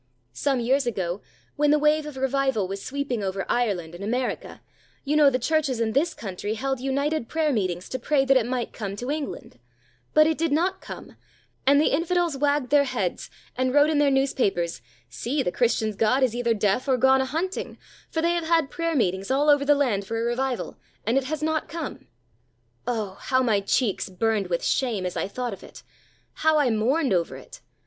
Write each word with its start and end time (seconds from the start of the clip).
Some 0.33 0.59
years 0.59 0.87
ago, 0.87 1.21
when 1.57 1.69
the 1.69 1.77
wave 1.77 2.07
of 2.07 2.17
revival 2.17 2.67
was 2.67 2.83
sweeping 2.83 3.21
over 3.23 3.45
Ireland 3.47 3.93
and 3.93 4.03
America, 4.03 4.61
you 5.03 5.15
know 5.15 5.29
the 5.29 5.37
Churches 5.37 5.79
in 5.79 5.91
this 5.91 6.15
country 6.15 6.55
held 6.55 6.79
united 6.79 7.29
prayer 7.29 7.53
meetings 7.53 7.87
to 7.89 7.99
pray 7.99 8.25
that 8.25 8.35
it 8.35 8.47
might 8.47 8.73
come 8.73 8.95
to 8.95 9.11
England; 9.11 9.59
but 10.15 10.25
it 10.25 10.39
did 10.39 10.51
not 10.51 10.81
come, 10.81 11.17
and 11.67 11.79
the 11.79 11.93
infidels 11.93 12.35
wagged 12.35 12.71
their 12.71 12.85
heads, 12.85 13.29
and 13.55 13.75
wrote 13.75 13.91
in 13.91 13.99
their 13.99 14.09
newspapers: 14.09 14.81
"See, 15.07 15.43
the 15.43 15.51
Christians' 15.51 15.95
God 15.95 16.23
is 16.23 16.33
either 16.35 16.55
deaf 16.55 16.87
or 16.87 16.97
gone 16.97 17.21
a 17.21 17.25
hunting, 17.25 17.77
for 18.09 18.23
they 18.23 18.33
have 18.33 18.47
had 18.47 18.71
prayer 18.71 18.95
meetings 18.95 19.29
all 19.29 19.51
over 19.51 19.63
the 19.63 19.75
land 19.75 20.07
for 20.07 20.19
a 20.19 20.23
revival, 20.23 20.77
and 21.05 21.15
it 21.15 21.25
has 21.25 21.43
not 21.43 21.69
come." 21.69 22.07
Oh! 22.87 23.17
how 23.21 23.43
my 23.43 23.59
cheeks 23.59 24.09
burned 24.09 24.47
with 24.47 24.65
shame 24.65 25.05
as 25.05 25.15
I 25.15 25.27
thought 25.27 25.53
of 25.53 25.61
it; 25.63 25.83
how 26.41 26.57
I 26.57 26.71
mourned 26.71 27.13
over 27.13 27.37
it! 27.37 27.61